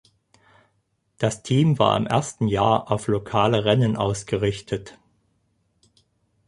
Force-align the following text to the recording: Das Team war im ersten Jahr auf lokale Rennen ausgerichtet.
Das 1.19 1.43
Team 1.43 1.77
war 1.77 1.95
im 1.95 2.07
ersten 2.07 2.47
Jahr 2.47 2.91
auf 2.91 3.05
lokale 3.07 3.65
Rennen 3.65 3.95
ausgerichtet. 3.95 4.97